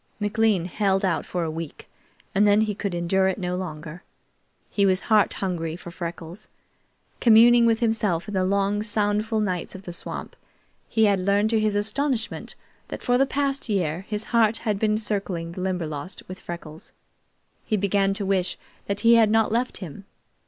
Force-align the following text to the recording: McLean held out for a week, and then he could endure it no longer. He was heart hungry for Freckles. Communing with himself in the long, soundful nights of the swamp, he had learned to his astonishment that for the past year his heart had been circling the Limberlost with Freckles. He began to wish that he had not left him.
McLean 0.19 0.65
held 0.65 1.05
out 1.05 1.27
for 1.27 1.43
a 1.43 1.51
week, 1.51 1.87
and 2.33 2.47
then 2.47 2.61
he 2.61 2.73
could 2.73 2.95
endure 2.95 3.27
it 3.27 3.37
no 3.37 3.55
longer. 3.55 4.01
He 4.67 4.83
was 4.83 5.01
heart 5.01 5.31
hungry 5.33 5.75
for 5.75 5.91
Freckles. 5.91 6.47
Communing 7.19 7.67
with 7.67 7.81
himself 7.81 8.27
in 8.27 8.33
the 8.33 8.43
long, 8.43 8.81
soundful 8.81 9.39
nights 9.39 9.75
of 9.75 9.83
the 9.83 9.93
swamp, 9.93 10.35
he 10.89 11.05
had 11.05 11.19
learned 11.19 11.51
to 11.51 11.59
his 11.59 11.75
astonishment 11.75 12.55
that 12.87 13.03
for 13.03 13.19
the 13.19 13.27
past 13.27 13.69
year 13.69 14.01
his 14.09 14.23
heart 14.33 14.57
had 14.65 14.79
been 14.79 14.97
circling 14.97 15.51
the 15.51 15.61
Limberlost 15.61 16.23
with 16.27 16.39
Freckles. 16.39 16.93
He 17.63 17.77
began 17.77 18.15
to 18.15 18.25
wish 18.25 18.57
that 18.87 19.01
he 19.01 19.13
had 19.17 19.29
not 19.29 19.51
left 19.51 19.77
him. 19.85 20.05